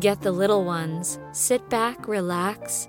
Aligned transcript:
Get 0.00 0.22
the 0.22 0.32
little 0.32 0.64
ones, 0.64 1.18
sit 1.32 1.68
back, 1.68 2.08
relax, 2.08 2.88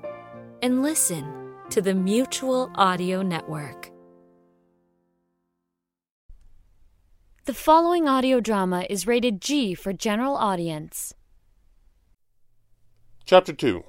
and 0.62 0.82
listen 0.82 1.54
to 1.70 1.82
the 1.82 1.94
Mutual 1.94 2.72
Audio 2.76 3.22
Network. 3.22 3.92
The 7.46 7.54
following 7.54 8.08
audio 8.08 8.40
drama 8.40 8.86
is 8.90 9.06
rated 9.06 9.42
G 9.42 9.76
for 9.76 9.92
general 9.92 10.36
audience. 10.36 11.14
Chapter 13.26 13.54
2 13.54 13.84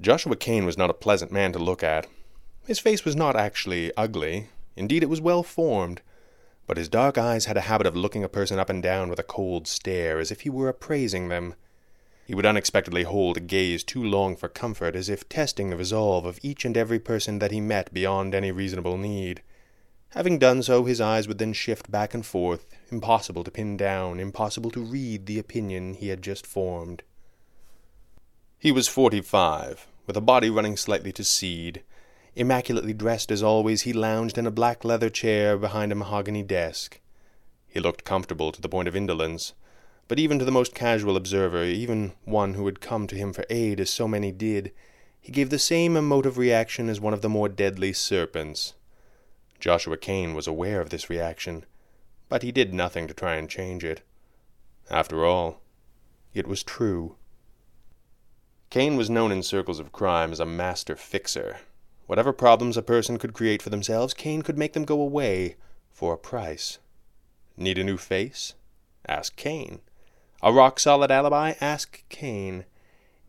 Joshua 0.00 0.36
Kane 0.36 0.64
was 0.64 0.78
not 0.78 0.90
a 0.90 0.94
pleasant 0.94 1.30
man 1.30 1.52
to 1.52 1.58
look 1.58 1.82
at. 1.82 2.06
His 2.66 2.78
face 2.78 3.04
was 3.04 3.14
not 3.14 3.36
actually 3.36 3.92
ugly. 3.96 4.48
Indeed, 4.74 5.02
it 5.02 5.10
was 5.10 5.20
well 5.20 5.42
formed. 5.42 6.00
But 6.66 6.78
his 6.78 6.88
dark 6.88 7.18
eyes 7.18 7.44
had 7.44 7.56
a 7.56 7.62
habit 7.62 7.86
of 7.86 7.96
looking 7.96 8.24
a 8.24 8.28
person 8.28 8.58
up 8.58 8.70
and 8.70 8.82
down 8.82 9.10
with 9.10 9.18
a 9.18 9.24
cold 9.24 9.68
stare, 9.68 10.18
as 10.18 10.30
if 10.30 10.40
he 10.40 10.50
were 10.50 10.68
appraising 10.68 11.28
them. 11.28 11.54
He 12.30 12.36
would 12.36 12.46
unexpectedly 12.46 13.02
hold 13.02 13.38
a 13.38 13.40
gaze 13.40 13.82
too 13.82 14.04
long 14.04 14.36
for 14.36 14.48
comfort, 14.48 14.94
as 14.94 15.08
if 15.08 15.28
testing 15.28 15.68
the 15.68 15.76
resolve 15.76 16.24
of 16.24 16.38
each 16.44 16.64
and 16.64 16.76
every 16.76 17.00
person 17.00 17.40
that 17.40 17.50
he 17.50 17.60
met 17.60 17.92
beyond 17.92 18.36
any 18.36 18.52
reasonable 18.52 18.96
need. 18.96 19.42
Having 20.10 20.38
done 20.38 20.62
so, 20.62 20.84
his 20.84 21.00
eyes 21.00 21.26
would 21.26 21.38
then 21.38 21.52
shift 21.52 21.90
back 21.90 22.14
and 22.14 22.24
forth, 22.24 22.66
impossible 22.88 23.42
to 23.42 23.50
pin 23.50 23.76
down, 23.76 24.20
impossible 24.20 24.70
to 24.70 24.80
read 24.80 25.26
the 25.26 25.40
opinion 25.40 25.94
he 25.94 26.06
had 26.06 26.22
just 26.22 26.46
formed. 26.46 27.02
He 28.60 28.70
was 28.70 28.86
forty-five, 28.86 29.88
with 30.06 30.16
a 30.16 30.20
body 30.20 30.50
running 30.50 30.76
slightly 30.76 31.10
to 31.14 31.24
seed. 31.24 31.82
Immaculately 32.36 32.92
dressed 32.92 33.32
as 33.32 33.42
always, 33.42 33.82
he 33.82 33.92
lounged 33.92 34.38
in 34.38 34.46
a 34.46 34.52
black 34.52 34.84
leather 34.84 35.10
chair 35.10 35.58
behind 35.58 35.90
a 35.90 35.96
mahogany 35.96 36.44
desk. 36.44 37.00
He 37.66 37.80
looked 37.80 38.04
comfortable 38.04 38.52
to 38.52 38.60
the 38.60 38.68
point 38.68 38.86
of 38.86 38.94
indolence, 38.94 39.52
but 40.10 40.18
even 40.18 40.40
to 40.40 40.44
the 40.44 40.50
most 40.50 40.74
casual 40.74 41.16
observer, 41.16 41.62
even 41.62 42.10
one 42.24 42.54
who 42.54 42.66
had 42.66 42.80
come 42.80 43.06
to 43.06 43.14
him 43.14 43.32
for 43.32 43.44
aid 43.48 43.78
as 43.78 43.88
so 43.88 44.08
many 44.08 44.32
did, 44.32 44.72
he 45.20 45.30
gave 45.30 45.50
the 45.50 45.58
same 45.58 45.96
emotive 45.96 46.36
reaction 46.36 46.88
as 46.88 47.00
one 47.00 47.14
of 47.14 47.22
the 47.22 47.28
more 47.28 47.48
deadly 47.48 47.92
serpents. 47.92 48.74
Joshua 49.60 49.96
Kane 49.96 50.34
was 50.34 50.48
aware 50.48 50.80
of 50.80 50.90
this 50.90 51.08
reaction, 51.08 51.64
but 52.28 52.42
he 52.42 52.50
did 52.50 52.74
nothing 52.74 53.06
to 53.06 53.14
try 53.14 53.36
and 53.36 53.48
change 53.48 53.84
it. 53.84 54.02
After 54.90 55.24
all, 55.24 55.60
it 56.34 56.48
was 56.48 56.64
true. 56.64 57.14
Kane 58.68 58.96
was 58.96 59.08
known 59.08 59.30
in 59.30 59.44
circles 59.44 59.78
of 59.78 59.92
crime 59.92 60.32
as 60.32 60.40
a 60.40 60.44
master 60.44 60.96
fixer. 60.96 61.60
Whatever 62.08 62.32
problems 62.32 62.76
a 62.76 62.82
person 62.82 63.16
could 63.16 63.32
create 63.32 63.62
for 63.62 63.70
themselves, 63.70 64.12
Kane 64.12 64.42
could 64.42 64.58
make 64.58 64.72
them 64.72 64.84
go 64.84 65.00
away 65.00 65.54
for 65.88 66.12
a 66.12 66.18
price. 66.18 66.80
Need 67.56 67.78
a 67.78 67.84
new 67.84 67.96
face? 67.96 68.54
Ask 69.06 69.36
Kane. 69.36 69.82
A 70.42 70.54
rock 70.54 70.80
solid 70.80 71.10
alibi? 71.10 71.52
Ask 71.60 72.02
Kane. 72.08 72.64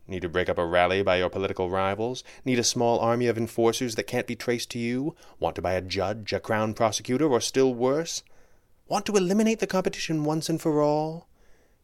Need 0.08 0.22
to 0.22 0.30
break 0.30 0.48
up 0.48 0.58
a 0.58 0.66
rally 0.66 1.04
by 1.04 1.18
your 1.18 1.30
political 1.30 1.70
rivals? 1.70 2.24
Need 2.46 2.58
a 2.58 2.64
small 2.64 3.00
army 3.00 3.28
of 3.28 3.38
enforcers 3.38 3.96
that 3.96 4.08
can't 4.08 4.26
be 4.26 4.36
traced 4.36 4.72
to 4.72 4.80
you? 4.80 5.16
Want 5.38 5.58
to 5.58 5.62
buy 5.62 5.74
a 5.74 5.82
judge, 5.82 6.32
a 6.32 6.40
crown 6.40 6.74
prosecutor, 6.74 7.28
or 7.28 7.42
still 7.42 7.74
worse? 7.74 8.24
Want 8.88 9.06
to 9.08 9.18
eliminate 9.18 9.60
the 9.60 9.68
competition 9.68 10.24
once 10.24 10.48
and 10.48 10.62
for 10.62 10.82
all? 10.82 11.28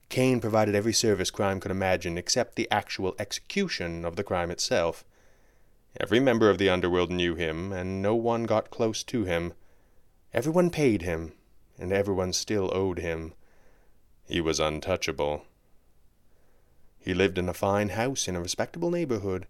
Kane 0.07 0.39
provided 0.39 0.75
every 0.75 0.93
service 0.93 1.29
crime 1.29 1.59
could 1.59 1.71
imagine 1.71 2.17
except 2.17 2.55
the 2.55 2.71
actual 2.71 3.13
execution 3.19 4.05
of 4.05 4.15
the 4.15 4.23
crime 4.23 4.49
itself. 4.49 5.03
Every 5.99 6.21
member 6.21 6.49
of 6.49 6.57
the 6.57 6.69
underworld 6.69 7.11
knew 7.11 7.35
him, 7.35 7.73
and 7.73 8.01
no 8.01 8.15
one 8.15 8.45
got 8.45 8.69
close 8.69 9.03
to 9.03 9.25
him. 9.25 9.53
Everyone 10.33 10.69
paid 10.69 11.01
him, 11.01 11.33
and 11.77 11.91
everyone 11.91 12.31
still 12.31 12.71
owed 12.73 12.99
him. 12.99 13.33
He 14.27 14.41
was 14.41 14.59
untouchable. 14.59 15.45
He 16.99 17.13
lived 17.13 17.37
in 17.37 17.47
a 17.47 17.53
fine 17.53 17.89
house 17.89 18.27
in 18.27 18.35
a 18.35 18.41
respectable 18.41 18.91
neighborhood. 18.91 19.47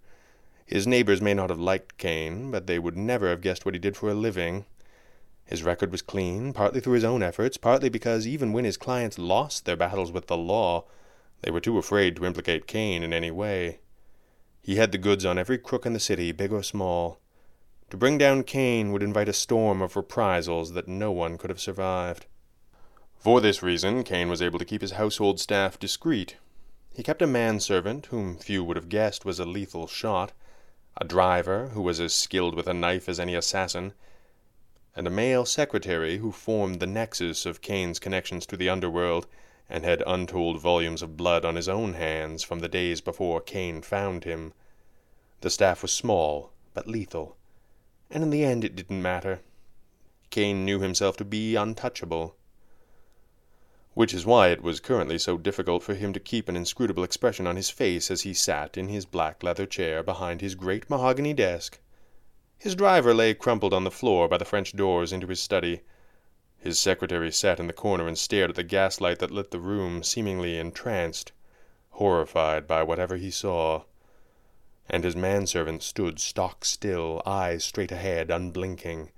His 0.66 0.86
neighbors 0.86 1.22
may 1.22 1.34
not 1.34 1.50
have 1.50 1.60
liked 1.60 1.98
Kane, 1.98 2.52
but 2.52 2.68
they 2.68 2.78
would 2.78 2.96
never 2.96 3.30
have 3.30 3.42
guessed 3.42 3.66
what 3.66 3.74
he 3.74 3.80
did 3.80 3.98
for 3.98 4.10
a 4.10 4.14
living. 4.14 4.66
His 5.46 5.64
record 5.64 5.92
was 5.92 6.02
clean, 6.02 6.54
partly 6.54 6.82
through 6.82 6.94
his 6.94 7.04
own 7.04 7.24
efforts, 7.24 7.58
partly 7.58 7.90
because 7.90 8.28
even 8.28 8.54
when 8.54 8.66
his 8.66 8.78
clients 8.78 9.18
lost 9.18 9.66
their 9.66 9.78
battles 9.78 10.12
with 10.12 10.28
the 10.28 10.38
law, 10.38 10.86
they 11.42 11.50
were 11.50 11.62
too 11.62 11.78
afraid 11.78 12.16
to 12.18 12.26
implicate 12.26 12.68
Kane 12.68 13.02
in 13.02 13.14
any 13.14 13.32
way. 13.32 13.80
He 14.62 14.76
had 14.76 14.92
the 14.92 14.98
goods 14.98 15.26
on 15.26 15.40
every 15.40 15.58
crook 15.58 15.86
in 15.86 15.94
the 15.94 16.00
city, 16.00 16.32
big 16.34 16.52
or 16.52 16.62
small. 16.62 17.20
To 17.90 17.98
bring 17.98 18.18
down 18.18 18.44
Kane 18.44 18.92
would 18.92 19.02
invite 19.02 19.30
a 19.30 19.34
storm 19.34 19.82
of 19.82 19.96
reprisals 19.96 20.74
that 20.74 20.90
no 20.90 21.12
one 21.12 21.38
could 21.38 21.50
have 21.50 21.62
survived. 21.62 22.26
For 23.20 23.42
this 23.42 23.64
reason, 23.64 24.04
Kane 24.04 24.30
was 24.30 24.44
able 24.44 24.60
to 24.60 24.66
keep 24.66 24.82
his 24.82 24.92
household 24.92 25.40
staff 25.40 25.80
discreet. 25.80 26.38
He 26.94 27.02
kept 27.02 27.22
a 27.22 27.28
manservant, 27.28 28.06
whom 28.06 28.38
few 28.38 28.64
would 28.64 28.78
have 28.78 28.90
guessed 28.90 29.26
was 29.26 29.40
a 29.40 29.46
lethal 29.46 29.88
shot, 29.88 30.34
a 30.96 31.04
driver, 31.04 31.70
who 31.70 31.82
was 31.82 32.00
as 32.00 32.14
skilled 32.14 32.54
with 32.54 32.68
a 32.68 32.76
knife 32.76 33.10
as 33.10 33.20
any 33.20 33.34
assassin, 33.34 33.94
and 34.96 35.08
a 35.08 35.12
male 35.12 35.46
secretary 35.46 36.20
who 36.20 36.32
formed 36.32 36.80
the 36.80 36.88
nexus 36.88 37.46
of 37.46 37.62
Kane's 37.62 38.00
connections 38.00 38.46
to 38.46 38.56
the 38.56 38.70
underworld, 38.70 39.26
and 39.68 39.84
had 39.84 40.04
untold 40.06 40.62
volumes 40.62 41.02
of 41.02 41.18
blood 41.18 41.44
on 41.44 41.56
his 41.56 41.68
own 41.68 41.96
hands 41.96 42.44
from 42.44 42.60
the 42.60 42.70
days 42.70 43.02
before 43.02 43.42
Kane 43.42 43.82
found 43.82 44.26
him. 44.26 44.54
The 45.42 45.50
staff 45.50 45.82
was 45.82 45.92
small, 45.92 46.52
but 46.74 46.88
lethal, 46.88 47.36
and 48.12 48.22
in 48.22 48.30
the 48.30 48.46
end 48.46 48.64
it 48.64 48.76
didn't 48.76 49.02
matter. 49.02 49.42
Kane 50.30 50.64
knew 50.64 50.80
himself 50.80 51.18
to 51.18 51.26
be 51.26 51.56
untouchable 51.56 52.37
which 53.98 54.14
is 54.14 54.28
why 54.28 54.50
it 54.50 54.62
was 54.62 54.80
currently 54.80 55.18
so 55.18 55.40
difficult 55.40 55.82
for 55.82 55.96
him 55.96 56.14
to 56.14 56.20
keep 56.20 56.48
an 56.48 56.56
inscrutable 56.56 57.04
expression 57.04 57.48
on 57.48 57.56
his 57.56 57.72
face 57.72 58.12
as 58.12 58.22
he 58.22 58.32
sat 58.32 58.78
in 58.78 58.90
his 58.90 59.08
black 59.08 59.42
leather 59.42 59.66
chair 59.66 60.04
behind 60.04 60.40
his 60.40 60.54
great 60.54 60.88
mahogany 60.88 61.34
desk. 61.34 61.80
His 62.60 62.76
driver 62.76 63.12
lay 63.12 63.34
crumpled 63.34 63.74
on 63.74 63.86
the 63.86 63.90
floor 63.90 64.28
by 64.28 64.38
the 64.38 64.46
French 64.46 64.76
doors 64.76 65.12
into 65.12 65.26
his 65.26 65.40
study. 65.40 65.82
His 66.60 66.80
secretary 66.80 67.32
sat 67.32 67.60
in 67.60 67.66
the 67.66 67.74
corner 67.74 68.08
and 68.08 68.20
stared 68.20 68.52
at 68.52 68.56
the 68.56 68.62
gaslight 68.62 69.18
that 69.18 69.32
lit 69.32 69.50
the 69.50 69.60
room, 69.60 70.04
seemingly 70.04 70.60
entranced, 70.60 71.32
horrified 71.90 72.68
by 72.68 72.84
whatever 72.84 73.18
he 73.18 73.32
saw. 73.32 73.82
And 74.88 75.04
his 75.04 75.16
manservant 75.16 75.82
stood 75.82 76.20
stock 76.20 76.66
still, 76.66 77.24
eyes 77.26 77.64
straight 77.64 77.92
ahead, 77.92 78.30
unblinking, 78.30 79.10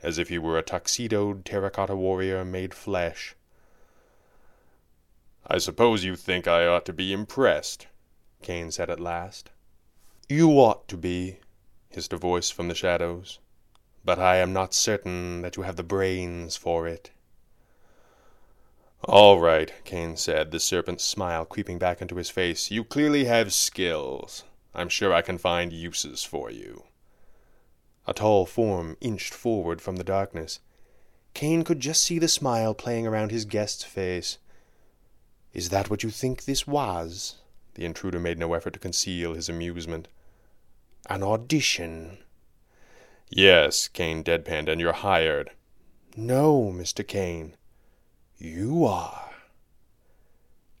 as 0.00 0.16
if 0.16 0.28
he 0.28 0.38
were 0.38 0.58
a 0.58 0.62
tuxedoed 0.62 1.44
terracotta 1.44 1.96
warrior 1.96 2.44
made 2.44 2.72
flesh. 2.72 3.34
I 5.52 5.58
suppose 5.58 6.02
you 6.02 6.16
think 6.16 6.48
I 6.48 6.66
ought 6.66 6.86
to 6.86 6.94
be 6.94 7.12
impressed, 7.12 7.86
Kane 8.40 8.70
said 8.70 8.88
at 8.88 8.98
last. 8.98 9.50
You 10.26 10.48
ought 10.52 10.88
to 10.88 10.96
be, 10.96 11.40
hissed 11.90 12.14
a 12.14 12.16
voice 12.16 12.48
from 12.48 12.68
the 12.68 12.74
shadows, 12.74 13.38
but 14.02 14.18
I 14.18 14.38
am 14.38 14.54
not 14.54 14.72
certain 14.72 15.42
that 15.42 15.58
you 15.58 15.64
have 15.64 15.76
the 15.76 15.82
brains 15.82 16.56
for 16.56 16.88
it. 16.88 17.10
All 19.04 19.40
right, 19.40 19.70
Kane 19.84 20.16
said, 20.16 20.52
the 20.52 20.58
serpent's 20.58 21.04
smile 21.04 21.44
creeping 21.44 21.78
back 21.78 22.00
into 22.00 22.16
his 22.16 22.30
face. 22.30 22.70
You 22.70 22.82
clearly 22.82 23.26
have 23.26 23.52
skills. 23.52 24.44
I'm 24.74 24.88
sure 24.88 25.12
I 25.12 25.20
can 25.20 25.36
find 25.36 25.70
uses 25.70 26.24
for 26.24 26.50
you. 26.50 26.84
A 28.06 28.14
tall 28.14 28.46
form 28.46 28.96
inched 29.02 29.34
forward 29.34 29.82
from 29.82 29.96
the 29.96 30.02
darkness. 30.02 30.60
Kane 31.34 31.62
could 31.62 31.80
just 31.80 32.02
see 32.02 32.18
the 32.18 32.26
smile 32.26 32.72
playing 32.72 33.06
around 33.06 33.30
his 33.30 33.44
guest's 33.44 33.84
face. 33.84 34.38
Is 35.52 35.68
that 35.68 35.90
what 35.90 36.02
you 36.02 36.10
think 36.10 36.44
this 36.44 36.66
was? 36.66 37.36
The 37.74 37.84
intruder 37.84 38.18
made 38.18 38.38
no 38.38 38.54
effort 38.54 38.72
to 38.74 38.78
conceal 38.78 39.34
his 39.34 39.48
amusement. 39.48 40.08
An 41.08 41.22
audition? 41.22 42.18
Yes, 43.28 43.88
Kane 43.88 44.22
deadpanned, 44.22 44.68
and 44.68 44.80
you're 44.80 44.92
hired. 44.92 45.50
No, 46.16 46.72
Mr. 46.74 47.06
Kane. 47.06 47.54
You 48.38 48.84
are. 48.84 49.30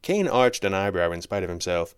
Kane 0.02 0.28
arched 0.28 0.64
an 0.64 0.74
eyebrow 0.74 1.12
in 1.12 1.22
spite 1.22 1.42
of 1.42 1.48
himself. 1.48 1.94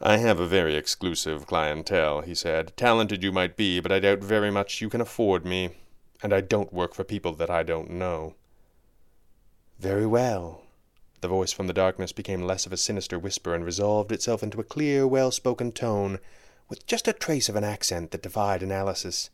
I 0.00 0.18
have 0.18 0.38
a 0.38 0.46
very 0.46 0.76
exclusive 0.76 1.46
clientele, 1.46 2.22
he 2.22 2.34
said. 2.34 2.72
Talented 2.76 3.22
you 3.22 3.32
might 3.32 3.56
be, 3.56 3.80
but 3.80 3.92
I 3.92 3.98
doubt 3.98 4.20
very 4.20 4.50
much 4.50 4.80
you 4.80 4.88
can 4.88 5.00
afford 5.00 5.44
me, 5.44 5.70
and 6.22 6.32
I 6.32 6.40
don't 6.40 6.72
work 6.72 6.94
for 6.94 7.04
people 7.04 7.32
that 7.34 7.50
I 7.50 7.62
don't 7.62 7.90
know. 7.90 8.34
Very 9.78 10.06
well, 10.06 10.62
the 11.20 11.28
voice 11.28 11.52
from 11.52 11.66
the 11.66 11.72
darkness 11.72 12.12
became 12.12 12.42
less 12.42 12.66
of 12.66 12.72
a 12.72 12.76
sinister 12.76 13.18
whisper 13.18 13.54
and 13.54 13.64
resolved 13.64 14.12
itself 14.12 14.42
into 14.42 14.60
a 14.60 14.64
clear, 14.64 15.06
well 15.06 15.30
spoken 15.30 15.72
tone, 15.72 16.18
with 16.68 16.86
just 16.86 17.08
a 17.08 17.12
trace 17.12 17.48
of 17.48 17.56
an 17.56 17.64
accent 17.64 18.10
that 18.10 18.22
defied 18.22 18.62
analysis. 18.62 19.30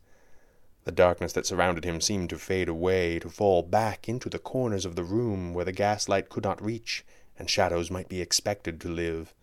The 0.85 0.91
darkness 0.91 1.33
that 1.33 1.45
surrounded 1.45 1.83
him 1.83 1.99
seemed 1.99 2.29
to 2.29 2.37
fade 2.37 2.69
away, 2.69 3.19
to 3.19 3.29
fall 3.29 3.63
back 3.63 4.07
into 4.07 4.29
the 4.29 4.39
corners 4.39 4.85
of 4.85 4.95
the 4.95 5.03
room 5.03 5.53
where 5.53 5.65
the 5.65 5.71
gaslight 5.71 6.29
could 6.29 6.43
not 6.43 6.63
reach 6.63 7.03
and 7.37 7.49
shadows 7.49 7.91
might 7.91 8.07
be 8.07 8.21
expected 8.21 8.79
to 8.81 8.87
live. 8.87 9.33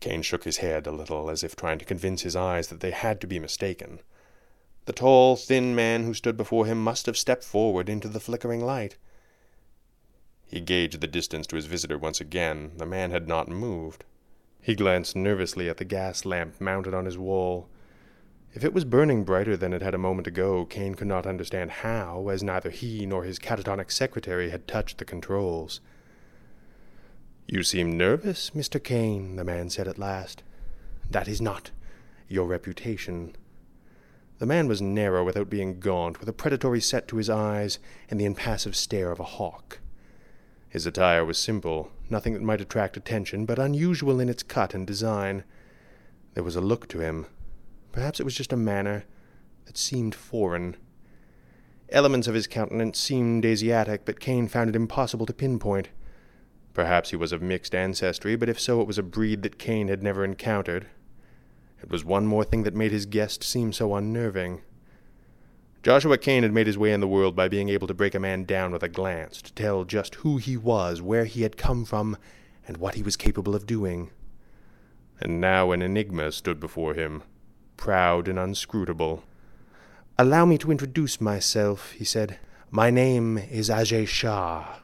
Kane 0.00 0.22
shook 0.22 0.44
his 0.44 0.58
head 0.58 0.86
a 0.86 0.92
little, 0.92 1.28
as 1.28 1.42
if 1.42 1.56
trying 1.56 1.78
to 1.78 1.84
convince 1.84 2.22
his 2.22 2.36
eyes 2.36 2.68
that 2.68 2.80
they 2.80 2.90
had 2.90 3.20
to 3.20 3.26
be 3.26 3.38
mistaken. 3.38 4.00
The 4.86 4.92
tall, 4.92 5.36
thin 5.36 5.74
man 5.74 6.04
who 6.04 6.14
stood 6.14 6.36
before 6.36 6.66
him 6.66 6.82
must 6.82 7.06
have 7.06 7.18
stepped 7.18 7.44
forward 7.44 7.88
into 7.88 8.08
the 8.08 8.20
flickering 8.20 8.64
light. 8.64 8.96
He 10.48 10.60
gauged 10.60 11.00
the 11.00 11.06
distance 11.06 11.46
to 11.48 11.56
his 11.56 11.66
visitor 11.66 11.98
once 11.98 12.20
again. 12.20 12.72
The 12.78 12.86
man 12.86 13.10
had 13.10 13.28
not 13.28 13.48
moved. 13.48 14.04
He 14.60 14.74
glanced 14.74 15.14
nervously 15.14 15.68
at 15.68 15.76
the 15.76 15.84
gas 15.84 16.24
lamp 16.24 16.60
mounted 16.60 16.94
on 16.94 17.04
his 17.04 17.18
wall. 17.18 17.68
If 18.54 18.64
it 18.64 18.72
was 18.72 18.86
burning 18.86 19.24
brighter 19.24 19.58
than 19.58 19.74
it 19.74 19.82
had 19.82 19.94
a 19.94 19.98
moment 19.98 20.26
ago, 20.26 20.64
Kane 20.64 20.94
could 20.94 21.06
not 21.06 21.26
understand 21.26 21.70
how, 21.70 22.28
as 22.28 22.42
neither 22.42 22.70
he 22.70 23.04
nor 23.04 23.24
his 23.24 23.38
catatonic 23.38 23.92
secretary 23.92 24.48
had 24.48 24.66
touched 24.66 24.96
the 24.96 25.04
controls. 25.04 25.80
You 27.46 27.62
seem 27.62 27.96
nervous, 27.96 28.50
Mr. 28.50 28.82
Kane, 28.82 29.36
the 29.36 29.44
man 29.44 29.68
said 29.68 29.86
at 29.86 29.98
last. 29.98 30.42
That 31.10 31.28
is 31.28 31.42
not 31.42 31.70
your 32.26 32.46
reputation. 32.46 33.36
The 34.38 34.46
man 34.46 34.66
was 34.66 34.80
narrow 34.80 35.24
without 35.24 35.50
being 35.50 35.78
gaunt, 35.78 36.20
with 36.20 36.28
a 36.28 36.32
predatory 36.32 36.80
set 36.80 37.06
to 37.08 37.16
his 37.16 37.28
eyes 37.28 37.78
and 38.10 38.18
the 38.18 38.24
impassive 38.24 38.76
stare 38.76 39.10
of 39.10 39.20
a 39.20 39.24
hawk. 39.24 39.80
His 40.68 40.86
attire 40.86 41.24
was 41.24 41.38
simple, 41.38 41.90
nothing 42.10 42.34
that 42.34 42.42
might 42.42 42.60
attract 42.60 42.96
attention, 42.96 43.46
but 43.46 43.58
unusual 43.58 44.20
in 44.20 44.28
its 44.28 44.42
cut 44.42 44.74
and 44.74 44.86
design. 44.86 45.44
There 46.34 46.44
was 46.44 46.56
a 46.56 46.60
look 46.60 46.88
to 46.88 47.00
him. 47.00 47.26
Perhaps 47.92 48.20
it 48.20 48.24
was 48.24 48.34
just 48.34 48.52
a 48.52 48.56
manner 48.56 49.04
that 49.64 49.78
seemed 49.78 50.14
foreign. 50.14 50.76
Elements 51.88 52.28
of 52.28 52.34
his 52.34 52.46
countenance 52.46 52.98
seemed 52.98 53.46
Asiatic, 53.46 54.04
but 54.04 54.20
Kane 54.20 54.46
found 54.46 54.68
it 54.68 54.76
impossible 54.76 55.24
to 55.26 55.32
pinpoint. 55.32 55.88
Perhaps 56.74 57.10
he 57.10 57.16
was 57.16 57.32
of 57.32 57.40
mixed 57.40 57.74
ancestry, 57.74 58.36
but 58.36 58.48
if 58.48 58.60
so, 58.60 58.80
it 58.82 58.86
was 58.86 58.98
a 58.98 59.02
breed 59.02 59.42
that 59.42 59.58
Kane 59.58 59.88
had 59.88 60.02
never 60.02 60.22
encountered. 60.22 60.86
It 61.82 61.90
was 61.90 62.04
one 62.04 62.26
more 62.26 62.44
thing 62.44 62.64
that 62.64 62.74
made 62.74 62.92
his 62.92 63.06
guest 63.06 63.42
seem 63.42 63.72
so 63.72 63.94
unnerving. 63.94 64.60
Joshua 65.88 66.18
Kane 66.18 66.42
had 66.42 66.52
made 66.52 66.66
his 66.66 66.76
way 66.76 66.92
in 66.92 67.00
the 67.00 67.08
world 67.08 67.34
by 67.34 67.48
being 67.48 67.70
able 67.70 67.86
to 67.86 67.94
break 67.94 68.14
a 68.14 68.20
man 68.20 68.44
down 68.44 68.72
with 68.72 68.82
a 68.82 68.90
glance, 68.90 69.40
to 69.40 69.50
tell 69.54 69.84
just 69.84 70.16
who 70.16 70.36
he 70.36 70.54
was, 70.54 71.00
where 71.00 71.24
he 71.24 71.44
had 71.44 71.56
come 71.56 71.86
from, 71.86 72.18
and 72.66 72.76
what 72.76 72.96
he 72.96 73.02
was 73.02 73.16
capable 73.16 73.54
of 73.54 73.64
doing. 73.64 74.10
And 75.18 75.40
now 75.40 75.72
an 75.72 75.80
enigma 75.80 76.30
stood 76.32 76.60
before 76.60 76.92
him, 76.92 77.22
proud 77.78 78.28
and 78.28 78.38
unscrutable. 78.38 79.24
Allow 80.18 80.44
me 80.44 80.58
to 80.58 80.70
introduce 80.70 81.22
myself, 81.22 81.92
he 81.92 82.04
said. 82.04 82.38
My 82.70 82.90
name 82.90 83.38
is 83.38 83.70
Ajay 83.70 84.06
Shah. 84.06 84.80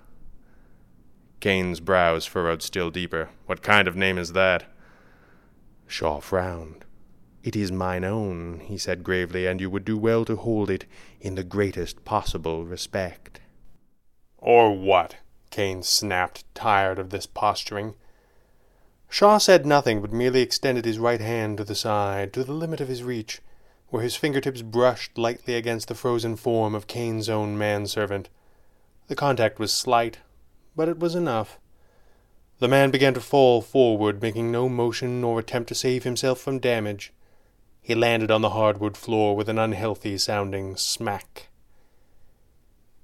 Kane's 1.39 1.81
brows 1.81 2.25
furrowed 2.25 2.63
still 2.63 2.91
deeper. 2.91 3.29
What 3.45 3.61
kind 3.61 3.87
of 3.87 3.95
name 3.95 4.17
is 4.17 4.33
that? 4.33 4.65
Shaw 5.87 6.21
frowned. 6.21 6.87
It 7.45 7.55
is 7.55 7.71
mine 7.71 8.05
own, 8.05 8.61
he 8.61 8.79
said 8.79 9.05
gravely, 9.05 9.47
and 9.47 9.61
you 9.61 9.69
would 9.69 9.85
do 9.85 9.99
well 9.99 10.25
to 10.25 10.35
hold 10.35 10.71
it 10.71 10.87
in 11.21 11.35
the 11.35 11.45
greatest 11.45 12.03
possible 12.07 12.65
respect. 12.65 13.39
Or 14.39 14.75
what? 14.75 15.17
Kane 15.51 15.83
snapped, 15.83 16.47
tired 16.55 16.99
of 16.99 17.11
this 17.11 17.27
posturing. 17.27 17.97
Shaw 19.11 19.37
said 19.37 19.67
nothing, 19.67 20.01
but 20.01 20.11
merely 20.11 20.41
extended 20.41 20.87
his 20.87 20.99
right 20.99 21.21
hand 21.21 21.59
to 21.59 21.65
the 21.65 21.75
side, 21.75 22.33
to 22.33 22.45
the 22.45 22.55
limit 22.55 22.81
of 22.81 22.89
his 22.89 23.03
reach, 23.03 23.43
where 23.89 24.03
his 24.03 24.17
fingertips 24.17 24.63
brushed 24.63 25.19
lightly 25.19 25.55
against 25.55 25.89
the 25.89 25.95
frozen 25.95 26.37
form 26.37 26.75
of 26.75 26.87
Kane's 26.87 27.29
own 27.29 27.59
manservant. 27.59 28.31
The 29.09 29.17
contact 29.17 29.59
was 29.59 29.71
slight, 29.71 30.17
but 30.75 30.89
it 30.89 30.99
was 30.99 31.15
enough. 31.15 31.59
The 32.59 32.69
man 32.69 32.91
began 32.91 33.13
to 33.13 33.21
fall 33.21 33.61
forward, 33.61 34.23
making 34.23 34.51
no 34.51 34.71
motion 34.71 35.21
nor 35.21 35.39
attempt 35.39 35.69
to 35.69 35.75
save 35.75 36.05
himself 36.05 36.41
from 36.41 36.59
damage. 36.59 37.13
He 37.85 37.95
landed 37.95 38.31
on 38.31 38.41
the 38.41 38.49
hardwood 38.49 38.97
floor 38.97 39.37
with 39.37 39.47
an 39.51 39.59
unhealthy 39.59 40.17
sounding 40.17 40.75
smack. 40.75 41.49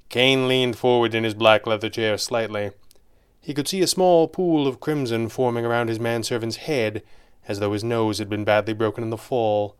Kane 0.08 0.48
leaned 0.48 0.78
forward 0.78 1.14
in 1.14 1.22
his 1.22 1.34
black 1.34 1.66
leather 1.66 1.90
chair 1.90 2.16
slightly. 2.16 2.70
He 3.42 3.52
could 3.52 3.68
see 3.68 3.82
a 3.82 3.86
small 3.86 4.26
pool 4.26 4.66
of 4.66 4.80
crimson 4.80 5.28
forming 5.28 5.66
around 5.66 5.88
his 5.88 6.00
manservant's 6.00 6.56
head, 6.56 7.02
as 7.46 7.60
though 7.60 7.74
his 7.74 7.84
nose 7.84 8.18
had 8.18 8.30
been 8.30 8.42
badly 8.42 8.72
broken 8.72 9.04
in 9.04 9.10
the 9.10 9.18
fall. 9.18 9.76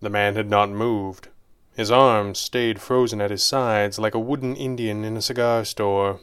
The 0.00 0.08
man 0.08 0.34
had 0.34 0.48
not 0.48 0.70
moved. 0.70 1.28
His 1.76 1.90
arms 1.90 2.38
stayed 2.38 2.80
frozen 2.80 3.20
at 3.20 3.30
his 3.30 3.42
sides 3.42 3.98
like 3.98 4.14
a 4.14 4.18
wooden 4.18 4.56
Indian 4.56 5.04
in 5.04 5.14
a 5.14 5.22
cigar 5.22 5.66
store. 5.66 6.20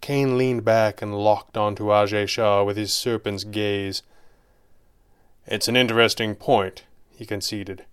Kane 0.00 0.36
leaned 0.36 0.64
back 0.64 1.00
and 1.00 1.16
locked 1.16 1.56
onto 1.56 1.84
Ajay 1.84 2.28
Shah 2.28 2.64
with 2.64 2.76
his 2.76 2.92
serpent's 2.92 3.44
gaze. 3.44 4.02
It's 5.46 5.68
an 5.68 5.76
interesting 5.76 6.34
point, 6.34 6.82
he 7.16 7.26
conceded. 7.26 7.84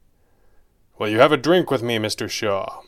Will 0.99 1.07
you 1.07 1.19
have 1.19 1.31
a 1.31 1.37
drink 1.37 1.71
with 1.71 1.81
me, 1.81 1.97
Mr. 1.97 2.29
Shaw? 2.29 2.81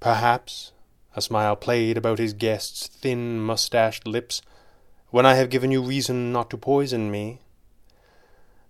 Perhaps. 0.00 0.72
A 1.16 1.20
smile 1.20 1.56
played 1.56 1.96
about 1.96 2.18
his 2.18 2.32
guest's 2.32 2.86
thin, 2.86 3.40
mustached 3.40 4.06
lips. 4.06 4.40
When 5.10 5.26
I 5.26 5.34
have 5.34 5.50
given 5.50 5.70
you 5.70 5.82
reason 5.82 6.32
not 6.32 6.48
to 6.50 6.56
poison 6.56 7.10
me. 7.10 7.40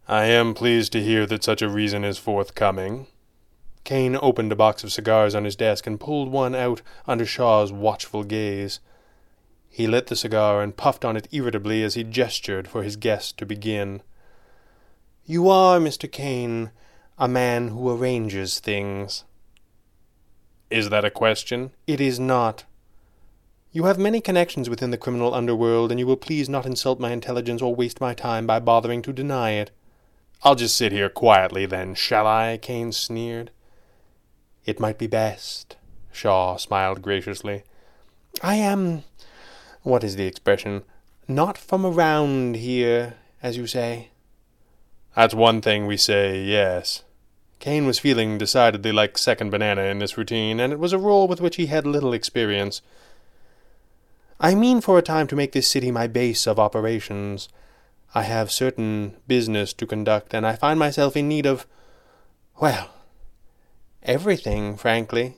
I 0.08 0.24
am 0.24 0.54
pleased 0.54 0.92
to 0.92 1.02
hear 1.02 1.26
that 1.26 1.44
such 1.44 1.60
a 1.60 1.68
reason 1.68 2.02
is 2.02 2.16
forthcoming. 2.16 3.08
Kane 3.84 4.18
opened 4.20 4.50
a 4.52 4.56
box 4.56 4.82
of 4.82 4.92
cigars 4.92 5.34
on 5.34 5.44
his 5.44 5.56
desk 5.56 5.86
and 5.86 6.00
pulled 6.00 6.30
one 6.30 6.54
out 6.54 6.82
under 7.06 7.26
Shaw's 7.26 7.72
watchful 7.72 8.24
gaze. 8.24 8.80
He 9.68 9.86
lit 9.86 10.06
the 10.06 10.16
cigar 10.16 10.62
and 10.62 10.76
puffed 10.76 11.04
on 11.04 11.16
it 11.16 11.28
irritably 11.30 11.82
as 11.82 11.94
he 11.94 12.04
gestured 12.04 12.68
for 12.68 12.82
his 12.82 12.96
guest 12.96 13.38
to 13.38 13.46
begin. 13.46 14.02
You 15.30 15.50
are, 15.50 15.78
Mr. 15.78 16.10
Kane, 16.10 16.70
a 17.19 17.28
man 17.28 17.69
who 17.69 17.94
arranges 17.94 18.60
things. 18.60 19.25
Is 20.70 20.88
that 20.88 21.04
a 21.04 21.10
question? 21.10 21.72
It 21.86 22.00
is 22.00 22.19
not. 22.19 22.64
You 23.70 23.84
have 23.84 23.98
many 23.98 24.22
connections 24.22 24.70
within 24.70 24.90
the 24.90 24.96
criminal 24.96 25.34
underworld, 25.34 25.90
and 25.90 26.00
you 26.00 26.06
will 26.06 26.16
please 26.16 26.48
not 26.48 26.64
insult 26.64 26.98
my 26.98 27.12
intelligence 27.12 27.60
or 27.60 27.75
waste 27.75 28.00
my 28.00 28.14
time 28.14 28.46
by 28.46 28.58
bothering 28.58 29.02
to 29.02 29.12
deny 29.12 29.50
it. 29.50 29.70
I'll 30.44 30.54
just 30.54 30.75
sit 30.75 30.92
here 30.92 31.10
quietly, 31.10 31.66
then, 31.66 31.94
shall 31.94 32.26
I? 32.26 32.56
Kane 32.56 32.90
sneered. 32.90 33.50
It 34.64 34.80
might 34.80 34.96
be 34.96 35.08
best. 35.08 35.76
Shaw 36.10 36.56
smiled 36.56 37.02
graciously. 37.02 37.64
I 38.42 38.54
am, 38.54 39.04
what 39.82 40.02
is 40.02 40.16
the 40.16 40.25
expression, 40.26 40.84
not 41.28 41.58
from 41.58 41.84
around 41.84 42.56
here, 42.56 43.16
as 43.42 43.58
you 43.58 43.66
say. 43.66 44.08
That's 45.18 45.34
one 45.34 45.60
thing 45.60 45.88
we 45.88 45.96
say, 45.96 46.44
yes. 46.44 47.02
Kane 47.58 47.86
was 47.86 47.98
feeling 47.98 48.38
decidedly 48.38 48.92
like 48.92 49.18
second 49.18 49.50
banana 49.50 49.82
in 49.82 49.98
this 49.98 50.16
routine, 50.16 50.60
and 50.60 50.72
it 50.72 50.78
was 50.78 50.92
a 50.92 50.98
role 50.98 51.26
with 51.26 51.40
which 51.40 51.56
he 51.56 51.66
had 51.66 51.84
little 51.84 52.12
experience. 52.12 52.82
I 54.38 54.54
mean 54.54 54.80
for 54.80 54.96
a 54.96 55.02
time 55.02 55.26
to 55.26 55.34
make 55.34 55.50
this 55.50 55.66
city 55.66 55.90
my 55.90 56.06
base 56.06 56.46
of 56.46 56.60
operations. 56.60 57.48
I 58.14 58.22
have 58.22 58.52
certain 58.52 59.16
business 59.26 59.72
to 59.72 59.88
conduct, 59.88 60.34
and 60.34 60.46
I 60.46 60.54
find 60.54 60.78
myself 60.78 61.16
in 61.16 61.26
need 61.26 61.46
of, 61.46 61.66
well, 62.60 62.90
everything, 64.04 64.76
frankly. 64.76 65.34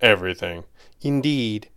Everything. 0.00 0.64
Indeed. 1.02 1.68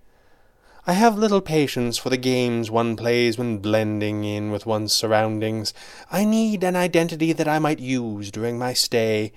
I 0.90 0.94
have 0.94 1.18
little 1.18 1.42
patience 1.42 1.98
for 1.98 2.10
the 2.10 2.16
games 2.16 2.72
one 2.72 2.96
plays 2.96 3.38
when 3.38 3.58
blending 3.58 4.24
in 4.24 4.52
with 4.52 4.66
one's 4.66 4.94
surroundings. 4.94 5.74
I 6.10 6.24
need 6.24 6.64
an 6.64 6.78
identity 6.78 7.34
that 7.34 7.48
I 7.48 7.60
might 7.60 7.80
use 7.80 8.32
during 8.32 8.58
my 8.58 8.72
stay, 8.72 9.34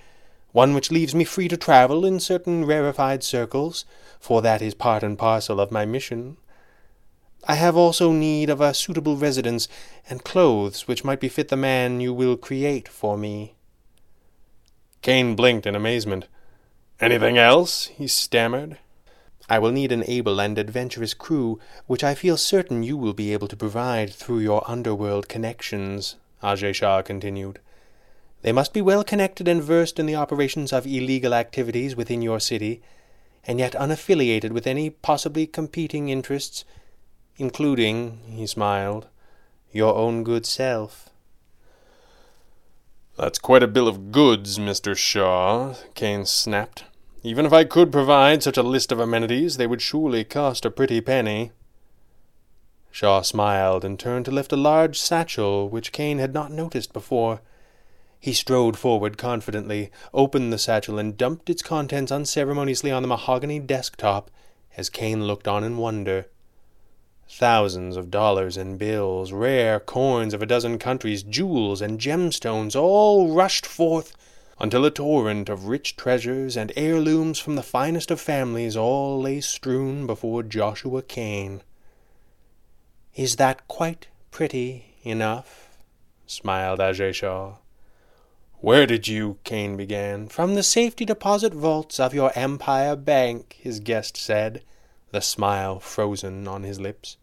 one 0.53 0.75
which 0.75 0.93
leaves 0.93 1.13
me 1.13 1.25
free 1.25 1.49
to 1.49 1.57
travel 1.57 2.07
in 2.07 2.21
certain 2.21 2.65
rarefied 2.65 3.25
circles, 3.25 3.85
for 4.21 4.41
that 4.43 4.63
is 4.63 4.75
part 4.75 5.03
and 5.03 5.19
parcel 5.19 5.59
of 5.61 5.73
my 5.73 5.85
mission. 5.85 6.37
I 7.49 7.57
have 7.57 7.77
also 7.77 8.13
need 8.13 8.49
of 8.49 8.61
a 8.61 8.73
suitable 8.73 9.17
residence 9.17 9.67
and 10.09 10.23
clothes 10.23 10.87
which 10.87 11.03
might 11.03 11.19
befit 11.19 11.49
the 11.49 11.57
man 11.57 12.01
you 12.01 12.15
will 12.15 12.37
create 12.37 12.87
for 12.87 13.19
me. 13.19 13.57
Kane 15.03 15.35
blinked 15.35 15.67
in 15.67 15.75
amazement. 15.75 16.29
Anything 17.01 17.39
else? 17.39 17.87
he 17.87 18.07
stammered. 18.07 18.79
I 19.51 19.59
will 19.59 19.73
need 19.73 19.91
an 19.91 20.05
able 20.07 20.41
and 20.41 20.57
adventurous 20.57 21.13
crew, 21.13 21.59
which 21.89 22.05
I 22.05 22.15
feel 22.15 22.37
certain 22.37 22.85
you 22.85 22.97
will 22.97 23.13
be 23.13 23.33
able 23.33 23.49
to 23.49 23.57
provide 23.57 24.15
through 24.15 24.39
your 24.39 24.63
underworld 24.71 25.29
connections, 25.29 26.15
Ajay 26.41 26.73
Shah 26.73 27.03
continued. 27.03 27.59
They 28.43 28.53
must 28.53 28.73
be 28.73 28.81
well 28.81 29.03
connected 29.03 29.49
and 29.49 29.61
versed 29.61 29.99
in 29.99 30.07
the 30.07 30.15
operations 30.15 30.73
of 30.73 30.87
illegal 30.87 31.35
activities 31.35 31.97
within 31.97 32.23
your 32.23 32.39
city, 32.39 32.81
and 33.45 33.59
yet 33.59 33.73
unaffiliated 33.73 34.53
with 34.53 34.69
any 34.69 34.89
possibly 34.89 35.49
competing 35.49 36.11
interests, 36.11 36.65
including, 37.37 38.21
he 38.27 38.47
smiled, 38.47 39.09
your 39.73 39.97
own 39.97 40.23
good 40.23 40.47
self. 40.47 41.11
That's 43.17 43.41
quite 43.41 43.65
a 43.65 43.69
bill 43.69 43.89
of 43.89 44.13
goods, 44.13 44.61
Mr. 44.61 44.97
Shaw, 44.97 45.75
Kane 45.95 46.25
snapped. 46.25 46.85
Even 47.23 47.45
if 47.45 47.53
I 47.53 47.65
could 47.65 47.93
provide 47.93 48.43
such 48.43 48.57
a 48.57 48.63
list 48.63 48.91
of 48.91 48.99
amenities, 48.99 49.59
they 49.59 49.67
would 49.67 49.83
surely 49.83 50.25
cost 50.25 50.65
a 50.65 50.71
pretty 50.71 51.03
penny. 51.03 51.53
Shaw 52.91 53.21
smiled 53.21 53.85
and 53.85 53.99
turned 53.99 54.25
to 54.25 54.31
lift 54.31 54.53
a 54.53 54.57
large 54.57 54.99
satchel 54.99 55.69
which 55.69 55.93
Kane 55.93 56.19
had 56.19 56.33
not 56.33 56.51
noticed 56.51 56.93
before. 56.93 57.43
He 58.19 58.33
strode 58.33 58.79
forward 58.79 59.19
confidently, 59.19 59.91
opened 60.15 60.53
the 60.53 60.59
satchel, 60.59 60.99
and 60.99 61.17
dumped 61.17 61.51
its 61.51 61.63
contents 61.63 62.11
unceremoniously 62.11 62.91
on 62.91 63.03
the 63.03 63.09
mahogany 63.09 63.59
desktop 63.59 64.31
as 64.77 64.89
Kane 64.89 65.27
looked 65.27 65.47
on 65.47 65.63
in 65.63 65.77
wonder. 65.77 66.27
Thousands 67.29 67.97
of 67.97 68.11
dollars 68.11 68.57
in 68.57 68.77
bills, 68.77 69.31
rare 69.31 69.79
coins 69.79 70.35
of 70.35 70.43
a 70.43 70.47
dozen 70.47 70.79
countries, 70.79 71.23
jewels 71.23 71.81
and 71.81 72.01
gemstones 72.01 72.75
all 72.75 73.33
rushed 73.33 73.67
forth 73.67 74.17
until 74.61 74.85
a 74.85 74.91
torrent 74.91 75.49
of 75.49 75.69
rich 75.69 75.97
treasures 75.97 76.55
and 76.57 76.71
heirlooms 76.77 77.39
from 77.39 77.57
the 77.57 77.63
finest 77.63 78.11
of 78.11 78.21
families 78.21 78.77
all 78.77 79.19
lay 79.19 79.41
strewn 79.41 80.07
before 80.07 80.43
Joshua 80.43 81.01
Kane. 81.01 81.63
Is 83.15 83.37
that 83.37 83.67
quite 83.67 84.09
pretty 84.31 84.97
enough? 85.03 85.79
smiled 86.27 86.79
Ajay 86.79 87.15
Shah. 87.15 87.55
Where 88.59 88.87
did 88.87 89.09
you, 89.09 89.39
Kane 89.45 89.79
began. 89.79 90.29
From 90.29 90.55
the 90.55 90.63
safety 90.63 91.07
deposit 91.07 91.55
vaults 91.55 91.99
of 91.99 92.13
your 92.13 92.31
Empire 92.35 92.95
Bank, 92.95 93.57
his 93.59 93.81
guest 93.81 94.19
said, 94.19 94.63
the 95.11 95.23
smile 95.23 95.81
frozen 95.81 96.47
on 96.47 96.63
his 96.63 96.79
lips. 96.79 97.17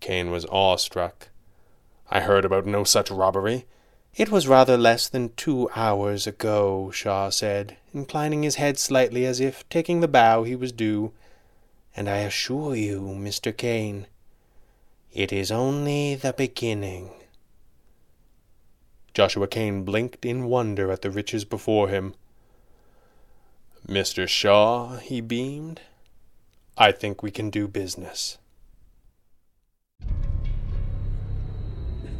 Kane 0.00 0.30
was 0.30 0.44
awestruck. 0.50 1.28
I 2.10 2.20
heard 2.20 2.44
about 2.44 2.66
no 2.66 2.84
such 2.84 3.10
robbery. 3.10 3.64
It 4.16 4.30
was 4.30 4.46
rather 4.46 4.76
less 4.76 5.08
than 5.08 5.34
two 5.34 5.68
hours 5.74 6.24
ago, 6.24 6.92
Shaw 6.92 7.30
said, 7.30 7.76
inclining 7.92 8.44
his 8.44 8.54
head 8.56 8.78
slightly 8.78 9.26
as 9.26 9.40
if 9.40 9.68
taking 9.68 10.00
the 10.00 10.06
bow 10.06 10.44
he 10.44 10.54
was 10.54 10.70
due. 10.70 11.12
And 11.96 12.08
I 12.08 12.18
assure 12.18 12.76
you, 12.76 13.00
Mr. 13.00 13.56
Kane, 13.56 14.06
it 15.12 15.32
is 15.32 15.50
only 15.50 16.14
the 16.14 16.32
beginning. 16.32 17.10
Joshua 19.14 19.48
Kane 19.48 19.82
blinked 19.82 20.24
in 20.24 20.44
wonder 20.44 20.92
at 20.92 21.02
the 21.02 21.10
riches 21.10 21.44
before 21.44 21.88
him. 21.88 22.14
Mr. 23.86 24.28
Shaw, 24.28 24.96
he 24.98 25.20
beamed, 25.20 25.80
I 26.78 26.92
think 26.92 27.20
we 27.20 27.32
can 27.32 27.50
do 27.50 27.66
business. 27.66 28.38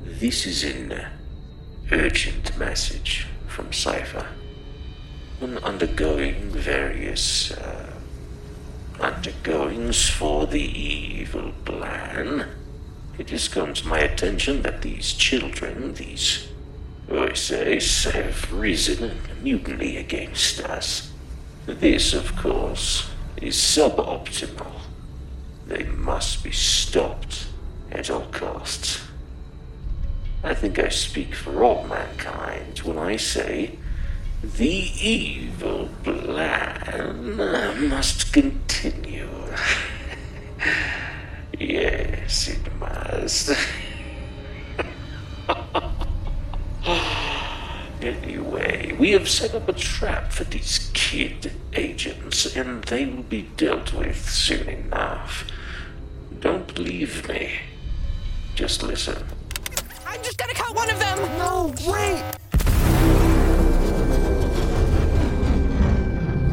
This 0.04 0.46
is 0.46 0.64
an 0.64 1.04
urgent 1.94 2.56
message 2.58 3.26
from 3.46 3.72
Cypher. 3.72 4.26
When 5.38 5.58
undergoing 5.58 6.50
various 6.50 7.52
uh, 7.52 7.92
undergoings 8.98 10.08
for 10.10 10.46
the 10.46 10.60
evil 10.60 11.52
plan, 11.64 12.48
it 13.16 13.30
has 13.30 13.46
come 13.46 13.74
to 13.74 13.86
my 13.86 14.00
attention 14.00 14.62
that 14.62 14.82
these 14.82 15.12
children, 15.12 15.94
these 15.94 16.48
Oises, 17.08 18.10
have 18.10 18.52
risen 18.52 19.04
in 19.04 19.42
mutiny 19.42 19.96
against 19.96 20.60
us. 20.60 21.12
This, 21.66 22.12
of 22.12 22.34
course, 22.34 23.08
is 23.40 23.54
suboptimal. 23.54 24.80
They 25.66 25.84
must 25.84 26.42
be 26.42 26.50
stopped 26.50 27.46
at 27.92 28.10
all 28.10 28.26
costs. 28.32 29.00
I 30.44 30.52
think 30.52 30.78
I 30.78 30.90
speak 30.90 31.34
for 31.34 31.64
all 31.64 31.88
mankind 31.88 32.80
when 32.80 32.98
I 32.98 33.16
say 33.16 33.78
the 34.42 34.90
evil 35.00 35.88
plan 36.02 37.88
must 37.88 38.30
continue. 38.30 39.26
yes, 41.58 42.48
it 42.48 42.74
must. 42.78 43.56
anyway, 48.02 48.94
we 48.98 49.12
have 49.12 49.30
set 49.30 49.54
up 49.54 49.66
a 49.66 49.72
trap 49.72 50.30
for 50.30 50.44
these 50.44 50.90
kid 50.92 51.52
agents, 51.72 52.54
and 52.54 52.84
they 52.84 53.06
will 53.06 53.22
be 53.22 53.48
dealt 53.56 53.94
with 53.94 54.28
soon 54.28 54.68
enough. 54.68 55.46
Don't 56.38 56.74
believe 56.74 57.26
me. 57.30 57.60
Just 58.54 58.82
listen. 58.82 59.24
I'm 60.24 60.28
just 60.28 60.38
gonna 60.38 60.54
cut 60.54 60.74
one 60.74 60.88
of 60.88 60.98
them! 60.98 61.18
No, 61.36 61.74
wait! 61.86 62.24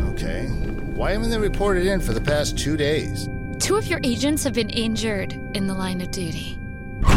Okay. 0.10 0.48
Why 0.94 1.12
haven't 1.14 1.30
they 1.30 1.38
reported 1.38 1.86
in 1.86 2.02
for 2.02 2.12
the 2.12 2.20
past 2.20 2.58
two 2.58 2.76
days? 2.76 3.30
Two 3.60 3.78
of 3.78 3.88
your 3.88 4.02
agents 4.04 4.44
have 4.44 4.52
been 4.52 4.70
injured 4.72 5.40
in 5.54 5.68
the 5.68 5.74
line 5.74 6.02
of 6.02 6.12
duty. 6.12 6.60
Oh 7.06 7.16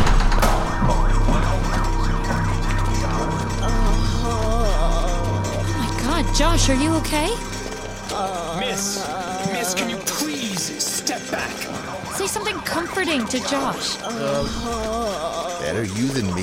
my 5.76 5.88
god, 6.04 6.36
Josh, 6.36 6.68
are 6.68 6.76
you 6.76 6.94
okay? 6.94 7.30
Miss, 8.60 9.04
Miss, 9.52 9.74
can 9.74 9.90
you 9.90 9.96
please 9.96 10.62
step 10.80 11.20
back? 11.32 11.83
Say 12.14 12.26
something 12.26 12.56
comforting 12.60 13.26
to 13.26 13.38
Josh. 13.48 13.96
Better 15.60 15.84
you 15.84 16.06
than 16.08 16.26
me? 16.34 16.42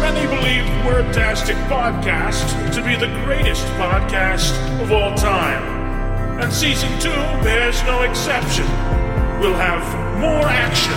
Many 0.00 0.26
believe 0.26 0.64
Wordtastic 0.86 1.56
Podcast 1.68 2.72
to 2.74 2.82
be 2.82 2.96
the 2.96 3.08
greatest 3.24 3.64
podcast 3.76 4.52
of 4.80 4.90
all 4.90 5.14
time. 5.14 5.62
And 6.40 6.52
season 6.52 6.88
two 6.98 7.10
bears 7.44 7.82
no 7.84 8.02
exception. 8.02 8.64
We'll 9.40 9.54
have 9.54 9.84
more 10.18 10.46
action, 10.48 10.96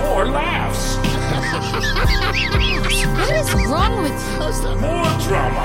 more 0.00 0.26
laughs, 0.26 0.96
What 3.14 3.30
is 3.30 3.52
wrong 3.68 4.02
with 4.02 4.18
you? 4.62 4.76
more 4.80 5.10
drama, 5.26 5.64